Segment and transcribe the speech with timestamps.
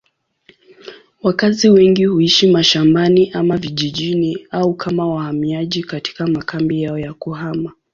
[1.23, 7.71] Wakazi wengi huishi mashambani ama vijijini au kama wahamiaji katika makambi yao ya kuhama.